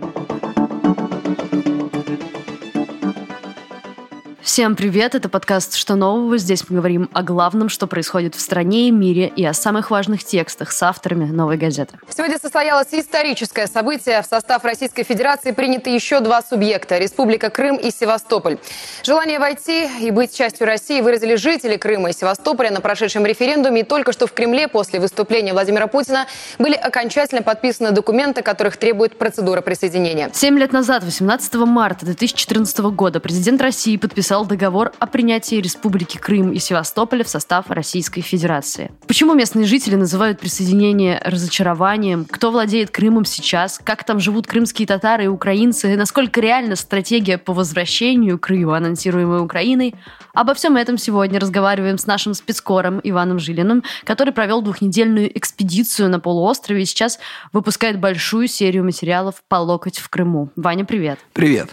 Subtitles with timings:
[0.00, 0.21] Thank you.
[4.52, 6.36] Всем привет, это подкаст «Что нового?».
[6.36, 10.24] Здесь мы говорим о главном, что происходит в стране и мире, и о самых важных
[10.24, 11.98] текстах с авторами «Новой газеты».
[12.10, 14.20] Сегодня состоялось историческое событие.
[14.20, 18.58] В состав Российской Федерации приняты еще два субъекта– Республика Крым и Севастополь.
[19.02, 23.80] Желание войти и быть частью России выразили жители Крыма и Севастополя на прошедшем референдуме.
[23.80, 26.26] И только что в Кремле после выступления Владимира Путина
[26.58, 30.30] были окончательно подписаны документы, которых требует процедура присоединения.
[30.34, 36.18] Семь лет назад, 18 марта 2014 года, президент России подписал подписал договор о принятии Республики
[36.18, 38.90] Крым и Севастополя в состав Российской Федерации.
[39.06, 42.26] Почему местные жители называют присоединение разочарованием?
[42.30, 43.80] Кто владеет Крымом сейчас?
[43.82, 45.96] Как там живут крымские татары и украинцы?
[45.96, 49.94] Насколько реальна стратегия по возвращению Крыма, анонсируемая Украиной?
[50.34, 56.20] Обо всем этом сегодня разговариваем с нашим спецкором Иваном Жилиным, который провел двухнедельную экспедицию на
[56.20, 57.18] полуострове и сейчас
[57.52, 60.50] выпускает большую серию материалов по локоть в Крыму.
[60.56, 61.18] Ваня, привет.
[61.32, 61.70] Привет.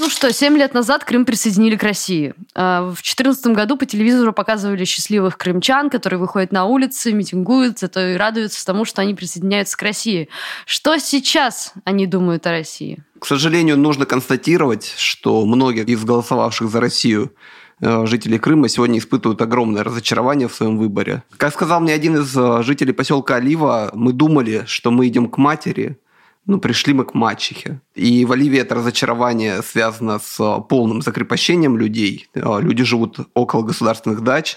[0.00, 2.32] Ну что, семь лет назад Крым присоединили к России.
[2.54, 8.00] А, в 2014 году по телевизору показывали счастливых крымчан, которые выходят на улицы, митингуют, зато
[8.00, 10.30] и радуются тому, что они присоединяются к России.
[10.64, 13.04] Что сейчас они думают о России?
[13.18, 17.34] К сожалению, нужно констатировать, что многие из голосовавших за Россию
[17.82, 21.24] э, жители Крыма сегодня испытывают огромное разочарование в своем выборе.
[21.36, 25.36] Как сказал мне один из э, жителей поселка Олива, мы думали, что мы идем к
[25.36, 25.98] матери,
[26.46, 27.80] ну, пришли мы к мачехе.
[27.94, 32.28] И в Оливии это разочарование связано с э, полным закрепощением людей.
[32.34, 34.56] Э, люди живут около государственных дач,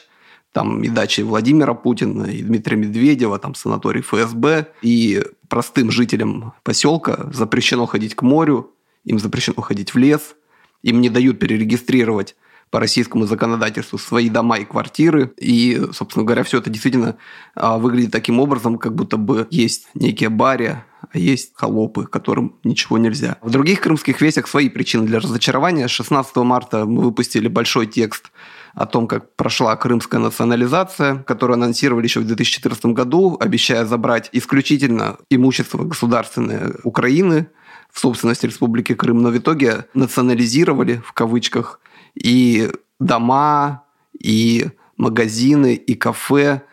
[0.54, 4.67] там и дачи Владимира Путина, и Дмитрия Медведева, там санаторий ФСБ.
[4.81, 8.72] И простым жителям поселка запрещено ходить к морю,
[9.04, 10.36] им запрещено ходить в лес,
[10.84, 12.36] им не дают перерегистрировать
[12.70, 15.31] по российскому законодательству свои дома и квартиры.
[15.38, 17.17] И, собственно говоря, все это действительно
[17.54, 22.97] а, выглядит таким образом, как будто бы есть некие бари, а есть холопы, которым ничего
[22.97, 23.37] нельзя.
[23.41, 25.87] В других крымских весях свои причины для разочарования.
[25.87, 28.31] 16 марта мы выпустили большой текст
[28.73, 35.17] о том, как прошла крымская национализация, которую анонсировали еще в 2014 году, обещая забрать исключительно
[35.30, 37.47] имущество государственное Украины
[37.92, 41.80] в собственности Республики Крым, но в итоге национализировали, в кавычках,
[42.15, 43.83] и дома,
[44.19, 46.63] и магазины, и кафе,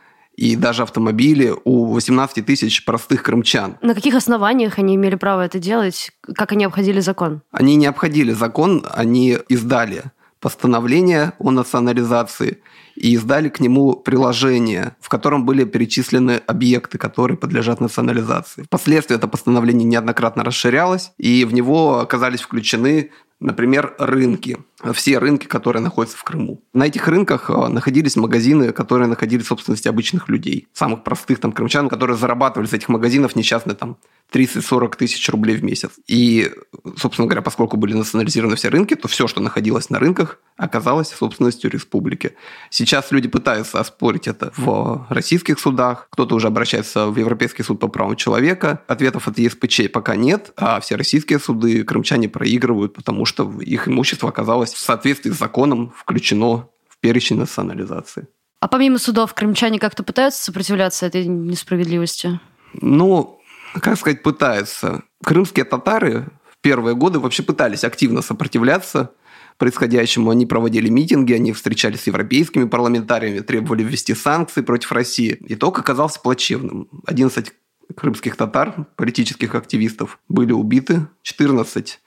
[0.40, 3.76] и даже автомобили у 18 тысяч простых крымчан.
[3.82, 6.12] На каких основаниях они имели право это делать?
[6.34, 7.42] Как они обходили закон?
[7.50, 10.04] Они не обходили закон, они издали
[10.40, 12.62] постановление о национализации
[12.96, 18.62] и издали к нему приложение, в котором были перечислены объекты, которые подлежат национализации.
[18.62, 24.58] Впоследствии это постановление неоднократно расширялось, и в него оказались включены Например, рынки.
[24.94, 26.62] Все рынки, которые находятся в Крыму.
[26.72, 30.68] На этих рынках э, находились магазины, которые находились в собственности обычных людей.
[30.72, 33.98] Самых простых там крымчан, которые зарабатывали с этих магазинов несчастные там
[34.32, 35.90] 30-40 тысяч рублей в месяц.
[36.06, 36.50] И,
[36.96, 41.70] собственно говоря, поскольку были национализированы все рынки, то все, что находилось на рынках, оказалось собственностью
[41.70, 42.34] республики.
[42.70, 47.88] Сейчас люди пытаются оспорить это в российских судах, кто-то уже обращается в Европейский суд по
[47.88, 48.82] правам человека.
[48.86, 54.28] Ответов от ЕСПЧ пока нет, а все российские суды крымчане проигрывают, потому что их имущество
[54.28, 58.28] оказалось в соответствии с законом включено в перечень национализации.
[58.60, 62.38] А помимо судов, крымчане как-то пытаются сопротивляться этой несправедливости?
[62.75, 63.41] Ну,
[63.81, 65.03] как сказать, пытаются.
[65.25, 69.12] Крымские татары в первые годы вообще пытались активно сопротивляться
[69.60, 70.31] происходящему.
[70.31, 75.38] Они проводили митинги, они встречались с европейскими парламентариями, требовали ввести санкции против России.
[75.48, 76.88] Итог оказался плачевным.
[77.06, 77.52] 11
[77.97, 82.00] крымских татар, политических активистов, были убиты, 14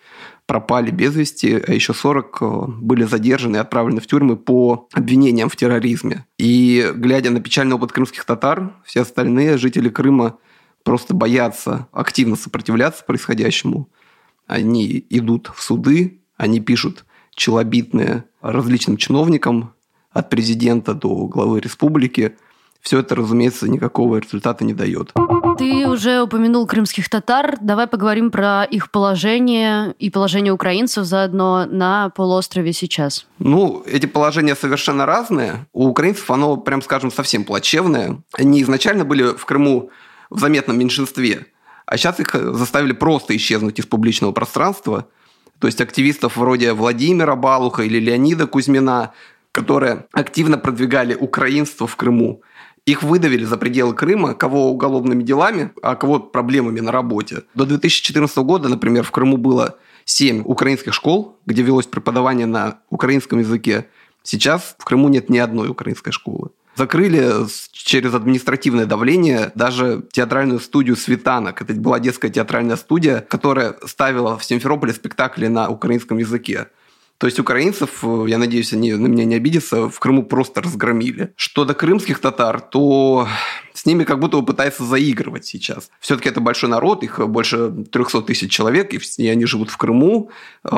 [0.45, 2.45] пропали без вести, а еще 40 э,
[2.81, 6.25] были задержаны и отправлены в тюрьмы по обвинениям в терроризме.
[6.37, 10.37] И глядя на печальный опыт крымских татар, все остальные жители Крыма
[10.83, 13.89] просто боятся активно сопротивляться происходящему.
[14.47, 19.73] Они идут в суды, они пишут челобитные различным чиновникам,
[20.13, 22.37] от президента до главы республики.
[22.81, 25.11] Все это, разумеется, никакого результата не дает.
[25.57, 27.57] Ты уже упомянул крымских татар.
[27.61, 33.25] Давай поговорим про их положение и положение украинцев заодно на полуострове сейчас.
[33.39, 35.65] Ну, эти положения совершенно разные.
[35.73, 38.21] У украинцев оно, прям скажем, совсем плачевное.
[38.33, 39.89] Они изначально были в Крыму
[40.29, 41.47] в заметном меньшинстве,
[41.85, 45.07] а сейчас их заставили просто исчезнуть из публичного пространства.
[45.59, 49.13] То есть активистов вроде Владимира Балуха или Леонида Кузьмина,
[49.51, 52.41] которые активно продвигали украинство в Крыму,
[52.85, 57.43] их выдавили за пределы Крыма, кого уголовными делами, а кого проблемами на работе.
[57.55, 63.39] До 2014 года, например, в Крыму было 7 украинских школ, где велось преподавание на украинском
[63.39, 63.87] языке.
[64.21, 66.49] Сейчас в Крыму нет ни одной украинской школы.
[66.75, 71.61] закрыли через административное давление даже театральную студию «Светанок».
[71.61, 76.67] Это была детская театральная студия, которая ставила в Симферополе спектакли на украинском языке.
[77.17, 81.33] То есть украинцев, э, я надеюсь, они на меня не обидятся, в Крыму просто разгромили.
[81.35, 83.27] Что до крымских татар, то
[83.73, 85.89] с ними как будто бы пытаются заигрывать сейчас.
[85.99, 90.31] Все-таки это большой народ, их больше 300 тысяч человек, и они живут в Крыму,
[90.63, 90.77] э,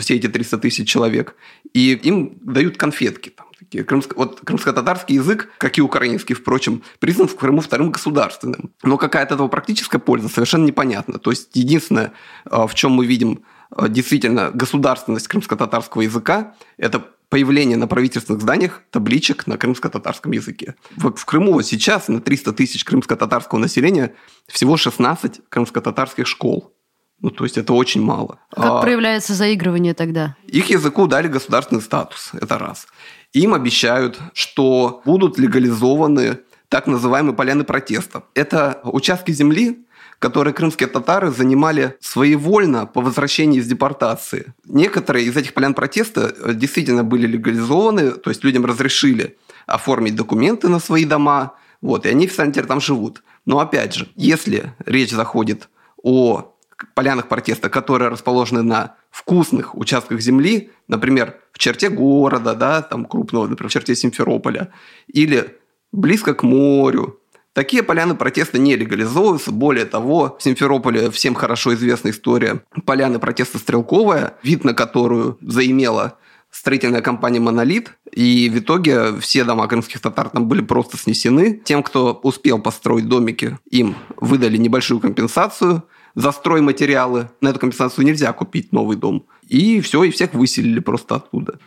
[0.00, 1.36] все эти 300 тысяч человек,
[1.72, 3.30] и им дают конфетки.
[3.30, 3.46] Там.
[3.86, 8.72] Крымско, вот крымско-татарский язык, как и украинский, впрочем, признан в Крыму вторым государственным.
[8.82, 11.18] Но какая от этого практическая польза, совершенно непонятна.
[11.18, 12.12] То есть единственное,
[12.50, 13.44] э, в чем мы видим
[13.88, 20.74] действительно государственность крымско-татарского языка– это появление на правительственных зданиях табличек на крымско-татарском языке.
[20.96, 24.14] Вот в Крыму вот сейчас на 300 тысяч крымско-татарского населения
[24.46, 26.74] всего 16 крымско-татарских школ.
[27.22, 28.40] Ну, то есть это очень мало.
[28.50, 30.36] Как а, проявляется заигрывание тогда?
[30.46, 32.86] Их языку дали государственный статус, это раз.
[33.32, 38.24] Им обещают, что будут легализованы так называемые поляны протеста.
[38.34, 39.86] Это участки земли,
[40.22, 44.54] которые крымские татары занимали своевольно по возвращении из депортации.
[44.64, 49.36] Некоторые из этих полян протеста э, действительно были легализованы, то есть людям разрешили
[49.66, 53.24] оформить документы на свои дома, вот, и они официально теперь там живут.
[53.46, 55.68] Но опять же, если речь заходит
[56.04, 56.54] о
[56.94, 63.48] полянах протеста, которые расположены на вкусных участках земли, например, в черте города, да, там крупного,
[63.48, 64.68] например, в черте Симферополя,
[65.08, 65.58] или
[65.90, 67.18] близко к морю,
[67.52, 69.52] Такие поляны протеста не легализовываются.
[69.52, 76.18] Более того, в Симферополе всем хорошо известна история поляны протеста Стрелковая, вид на которую заимела
[76.50, 81.60] строительная компания «Монолит», и в итоге все дома крымских татар там были просто снесены.
[81.64, 85.82] Тем, кто успел построить домики, им выдали небольшую компенсацию
[86.14, 87.30] за стройматериалы.
[87.40, 89.26] На эту компенсацию нельзя купить новый дом.
[89.48, 91.58] И все, и всех выселили просто оттуда.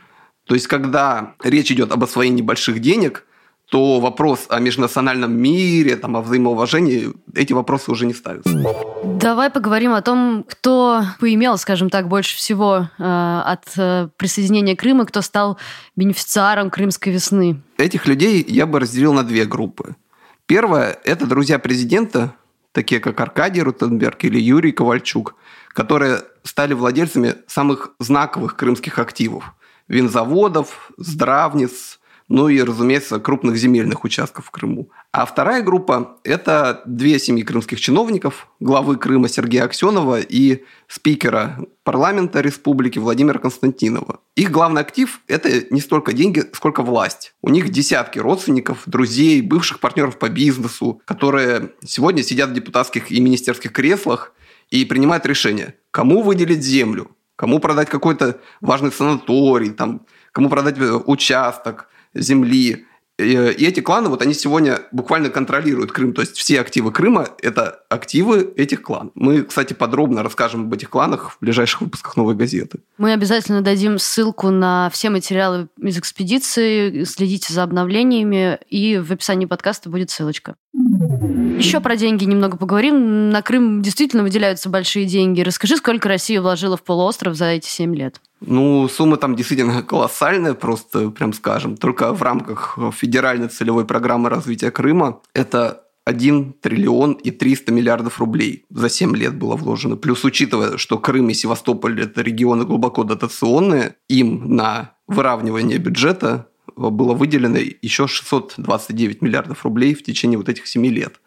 [0.46, 3.26] То есть, когда речь идет об освоении больших денег–
[3.76, 8.58] то вопрос о межнациональном мире, там, о взаимоуважении, эти вопросы уже не ставятся.
[9.04, 15.06] Давай поговорим о том, кто поимел, скажем так, больше всего э, от э, присоединения Крыма,
[15.06, 15.58] кто стал
[15.98, 17.62] бенефициаром Крымской весны.
[17.78, 19.98] Этих людей я бы разделил на две группы.
[20.46, 22.34] Первая– это друзья президента,
[22.72, 25.36] такие как Аркадий Рутенберг или Юрий Ковальчук,
[25.74, 29.54] которые стали владельцами самых знаковых крымских активов–
[29.90, 34.90] винзаводов, здравниц, ну и, разумеется, крупных земельных участков в Крыму.
[35.12, 42.42] А вторая группа– это две семьи крымских чиновников, главы Крыма Сергея Аксенова и спикера парламента
[42.42, 44.20] республики Владимира Константинова.
[44.36, 47.36] Их главный актив– это не столько деньги, сколько власть.
[47.42, 53.22] У них десятки родственников, друзей, бывших партнеров по бизнесу, которые сегодня сидят в депутатских и
[53.22, 54.34] министерских креслах
[54.72, 60.02] и принимают решение, кому выделить землю, кому продать какой-то важный санаторий, там,
[60.32, 62.86] кому продать э, участок– земли.
[63.18, 66.12] И эти кланы, вот они сегодня буквально контролируют Крым.
[66.12, 69.14] То есть все активы Крыма– это активы этих кланов.
[69.16, 72.80] Мы, кстати, подробно расскажем об этих кланах в ближайших выпусках «Новой газеты».
[72.98, 77.06] Мы обязательно дадим ссылку на все материалы из экспедиции.
[77.06, 78.60] Следите за обновлениями.
[78.70, 80.56] И в описании подкаста будет ссылочка.
[80.74, 83.30] Еще про деньги немного поговорим.
[83.30, 85.40] На Крым действительно выделяются большие деньги.
[85.40, 88.20] Расскажи, сколько Россия вложила в полуостров за эти 7 лет?
[88.48, 91.78] Ну, сумма там действительно колоссальная, просто, прям скажем.
[91.78, 98.66] Только в рамках федеральной целевой программы развития Крыма это 1 триллион и 300 миллиардов рублей
[98.70, 99.98] за 7 лет было вложено.
[99.98, 107.14] Плюс учитывая, что Крым и Севастополь– это регионы глубоко дотационные, им на выравнивание бюджета было
[107.14, 111.20] выделено еще 629 миллиардов рублей в течение вот этих 7 лет.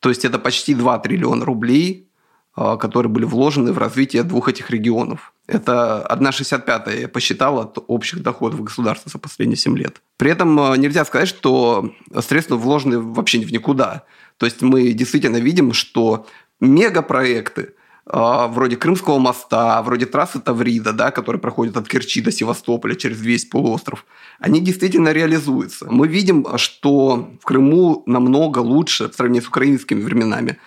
[0.00, 2.08] То есть это почти 2 триллиона рублей,
[2.54, 5.32] которые были вложены в развитие двух этих регионов.
[5.46, 10.02] Это 1,65 я посчитал от общих доходов государства за последние 7 лет.
[10.16, 14.04] При этом а, нельзя сказать, что средства вложены вообще в никуда.
[14.36, 16.26] То есть мы действительно видим, что
[16.60, 17.74] мегапроекты,
[18.06, 23.20] а, вроде Крымского моста, вроде трассы Таврида, да, которая проходит от Керчи до Севастополя через
[23.20, 24.04] весь полуостров,
[24.38, 25.86] они действительно реализуются.
[25.90, 30.58] Мы видим, что в Крыму намного лучше в сравнении с украинскими временами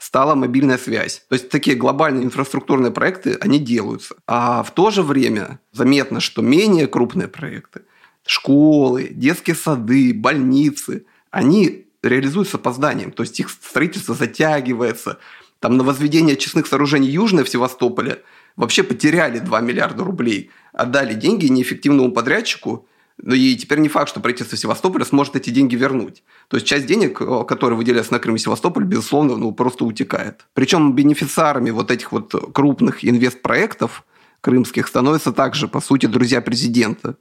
[0.00, 1.24] стала мобильная связь.
[1.28, 4.16] То есть такие глобальные инфраструктурные проекты, они делаются.
[4.26, 7.82] А в то же время заметно, что менее крупные проекты,
[8.26, 13.12] школы, детские сады, больницы, они реализуются опозданием.
[13.12, 15.18] То есть их строительство затягивается,
[15.60, 18.22] там на возведение очистных сооружений Южной в Севастополе
[18.56, 20.50] вообще потеряли 2 миллиарда рублей.
[20.72, 22.88] Отдали деньги неэффективному подрядчику,
[23.22, 26.22] ну и теперь не факт, что правительство Севастополя сможет эти деньги вернуть.
[26.48, 30.46] То есть часть денег, э, которые выделяются на Крым и Севастополь, безусловно, ну, просто утекает.
[30.54, 34.04] Причем бенефициарами вот этих вот крупных инвестпроектов
[34.40, 37.16] крымских становятся также, по сути, друзья президента.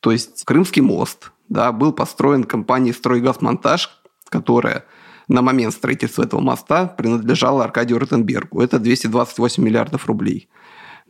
[0.00, 3.90] То есть Крымский мост, да, был построен компанией «Стройгазмонтаж»,
[4.28, 4.84] которая
[5.28, 8.60] на момент строительства этого моста принадлежала Аркадию Ротенбергу.
[8.60, 10.48] Это 228 миллиардов рублей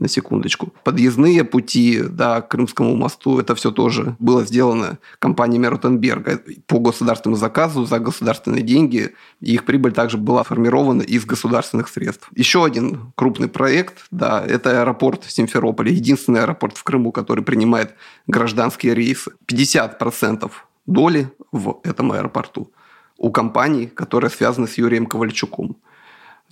[0.02, 0.72] на секундочку.
[0.84, 7.38] Подъездные пути да, к Крымскому мосту, это все тоже было сделано компаниями Ротенберга по государственному
[7.38, 9.14] заказу за государственные деньги.
[9.40, 12.28] И их прибыль также была формирована из государственных средств.
[12.34, 17.94] Еще один крупный проект, да, это аэропорт Симферополя, единственный аэропорт в Крыму, который принимает
[18.26, 19.30] гражданские рейсы.
[19.46, 20.50] 50%
[20.86, 22.72] доли в этом аэропорту
[23.18, 25.76] у компаний, которые связаны с Юрием Ковальчуком.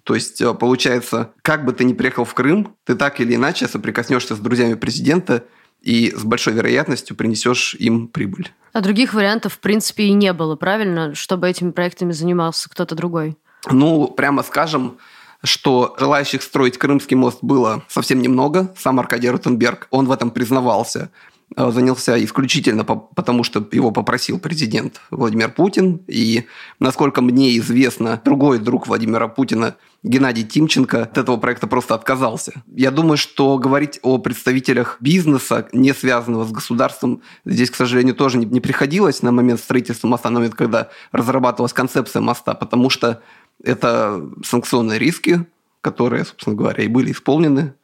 [0.04, 3.68] То есть, э, получается, как бы ты ни приехал в Крым, ты так или иначе
[3.68, 5.44] соприкоснешься с друзьями президента
[5.80, 8.52] и с большой вероятностью принесешь им прибыль.
[8.72, 11.14] А других вариантов, в принципе, и не было, правильно?
[11.14, 13.36] Чтобы этими проектами занимался кто-то другой.
[13.70, 14.98] Ну, прямо скажем,
[15.42, 18.74] что желающих строить Крымский мост было совсем немного.
[18.76, 21.10] Сам Аркадий Ротенберг, он в этом признавался.
[21.56, 26.00] Э, занялся исключительно потому, что его попросил президент Владимир Путин.
[26.06, 26.46] И,
[26.78, 32.62] насколько мне известно, другой друг Владимира Путина, Геннадий Тимченко, от этого проекта просто отказался.
[32.68, 38.38] Я думаю, что говорить о представителях бизнеса, не связанного с государством, здесь, к сожалению, тоже
[38.38, 43.22] не, не приходилось на момент строительства моста, на момент, когда разрабатывалась концепция моста, потому что
[43.62, 45.46] это санкционные риски,
[45.80, 47.74] которые, собственно говоря, и были исполнены.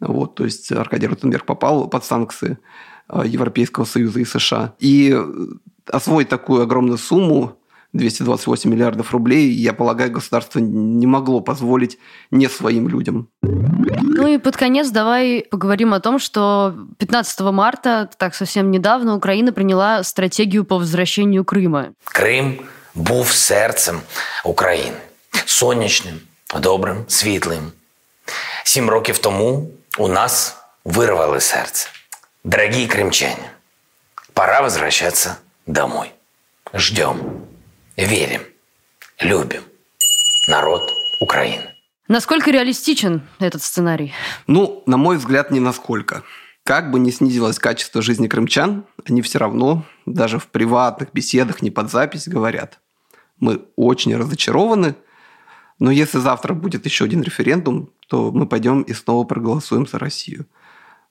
[0.00, 2.58] Вот, то есть Аркадий Ротенберг попал под санкции.
[3.08, 4.72] Э, Европейского Союза и США.
[4.78, 5.24] И э,
[5.90, 7.56] освоить такую огромную сумму
[7.92, 11.98] 228 миллиардов рублей, я полагаю, государство не могло позволить
[12.30, 13.28] не своим людям.
[13.42, 19.52] Ну и под конец давай поговорим о том, что 15 марта, так совсем недавно, Украина
[19.52, 21.92] приняла стратегию по возвращению Крыма.
[22.04, 22.58] Крим
[22.94, 24.00] був серцем
[24.44, 24.96] України,
[25.46, 26.14] сонячним,
[26.60, 27.72] добрим, світлим.
[28.64, 31.89] Сім років тому у нас вирвали серце.
[32.43, 33.51] Дорогие крымчане,
[34.33, 36.13] пора возвращаться домой.
[36.73, 37.45] Ждем,
[37.97, 38.41] верим,
[39.19, 39.63] любим.
[40.47, 40.81] Народ
[41.19, 41.75] Украины.
[42.07, 44.13] Насколько реалистичен этот сценарий?
[44.47, 46.23] Ну, на мой взгляд, не насколько.
[46.63, 51.69] Как бы ни снизилось качество жизни крымчан, они все равно, даже в приватных беседах, не
[51.69, 52.79] под запись, говорят.
[53.39, 54.95] Мы очень разочарованы,
[55.81, 60.45] но если завтра будет еще один референдум, то мы пойдем и снова проголосуем за Россию.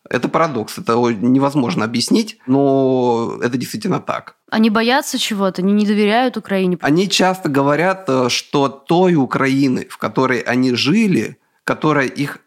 [0.08, 4.36] Это парадокс, это невозможно объяснить, но это действительно так.
[4.48, 6.78] Они боятся чего-то, они не доверяют Украине.
[6.82, 12.38] Они часто говорят, э, что той Украины, в которой они жили, которая их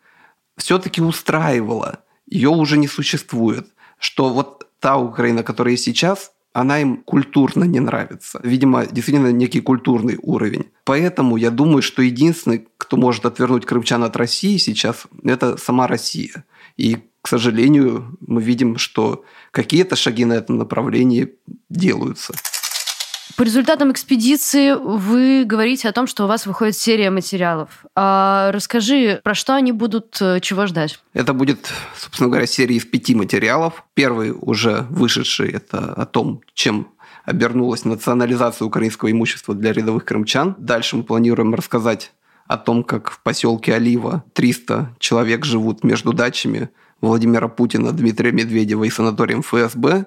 [0.56, 3.68] все-таки устраивала, ее уже не существует.
[4.00, 8.40] Что вот та Украина, которая есть сейчас, она им культурно не нравится.
[8.44, 10.68] Видимо, действительно некий культурный уровень.
[10.86, 16.46] Поэтому я думаю, что единственный, кто может отвернуть крымчан от России сейчас, это сама Россия.
[16.78, 21.36] И к сожалению, мы видим, что какие-то шаги на этом направлении
[21.70, 22.34] делаются.
[23.38, 27.86] По результатам экспедиции вы говорите о том, что у вас выходит серия материалов.
[27.96, 31.00] А расскажи, про что они будут, э, чего ждать?
[31.14, 33.84] Это будет, собственно говоря, серия из пяти материалов.
[33.94, 36.90] Первый уже вышедший– это о том, чем
[37.26, 40.56] обернулась национализация украинского имущества для рядовых крымчан.
[40.58, 42.12] Дальше мы планируем рассказать
[42.48, 46.70] о том, как в поселке Олива 300 человек живут между дачами–
[47.04, 50.06] Владимира Путина, Дмитрия Медведева и санаторием ФСБ.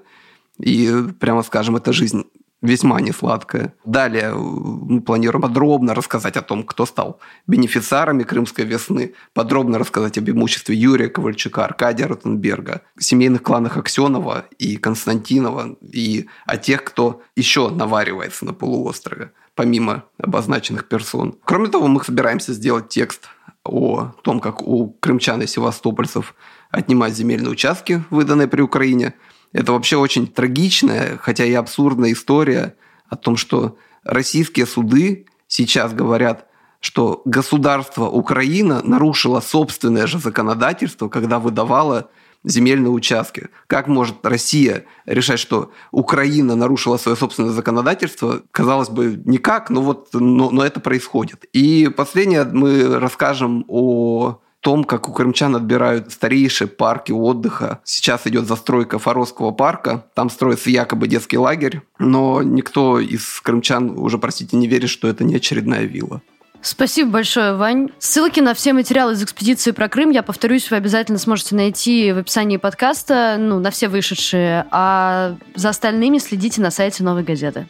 [0.59, 2.25] И, прямо скажем, эта жизнь
[2.63, 3.75] весьма несладкая.
[3.85, 10.29] Далее мы планируем подробно рассказать о том, кто стал бенефициарами Крымской весны, подробно рассказать об
[10.29, 17.69] имуществе Юрия Ковальчука, Аркадия Ротенберга, семейных кланах Аксенова и Константинова, и о тех, кто еще
[17.71, 21.37] наваривается на полуострове, помимо обозначенных персон.
[21.45, 23.29] Кроме того, мы собираемся сделать текст
[23.65, 26.35] о том, как у крымчан и севастопольцев
[26.71, 29.15] отнимать земельные участки, выданные при Украине.
[29.57, 32.77] Это вообще очень трагичная, хотя и абсурдная история
[33.09, 36.47] о том, что российские суды сейчас говорят,
[36.81, 42.11] что государство Украина нарушило собственное же законодательство, когда выдавало
[42.45, 43.49] земельные участки.
[43.67, 48.43] Как может Россия решать, что Украина нарушила свое собственное законодательство?
[48.51, 51.47] Казалось бы, никак, но вот но, но это происходит.
[51.55, 57.79] И последнее мы расскажем о том, как у крымчан отбирают старейшие парки отдыха.
[57.85, 64.19] Сейчас идет застройка Форосского парка, там строится якобы детский лагерь, но никто из крымчан уже,
[64.19, 66.21] простите, не верит, что это не очередная вилла.
[66.63, 67.91] Спасибо большое, Вань.
[68.01, 72.19] Ссылки на все материалы из экспедиции про Крым, я повторюсь, вы обязательно сможете найти в
[72.19, 77.69] описании подкаста, ну, на все вышедшие, а за остальными следите на сайте «Новой газеты».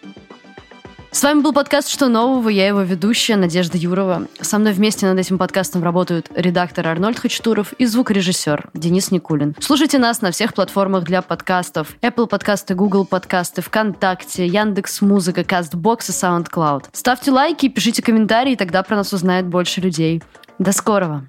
[1.16, 2.50] С вами был подкаст «Что нового?».
[2.50, 4.28] Я его ведущая Надежда Юрова.
[4.38, 9.56] Со мной вместе над этим подкастом работают редактор Арнольд Хачатуров и звукорежиссер Денис Никулин.
[9.58, 11.96] Слушайте нас на всех платформах для подкастов.
[12.02, 16.88] Apple подкасты, Google подкасты, ВКонтакте, Яндекс Музыка, Кастбокс и SoundCloud.
[16.92, 20.23] Ставьте лайки, пишите комментарии, тогда про нас узнает больше людей.
[20.58, 21.26] До скорого!